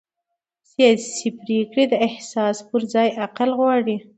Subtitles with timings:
[0.71, 3.97] سیاسي پرېکړې د احساس پر ځای عقل غواړي